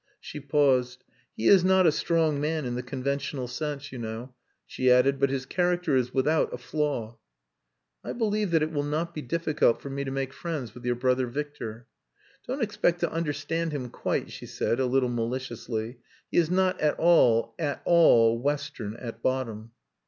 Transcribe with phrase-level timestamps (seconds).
[0.19, 1.03] She paused.
[1.37, 4.33] "He is not a strong man in the conventional sense, you know,"
[4.65, 5.19] she added.
[5.19, 7.19] "But his character is without a flaw."
[8.03, 10.95] "I believe that it will not be difficult for me to make friends with your
[10.95, 11.85] brother Victor."
[12.47, 15.99] "Don't expect to understand him quite," she said, a little maliciously.
[16.31, 19.69] "He is not at all at all western at bottom."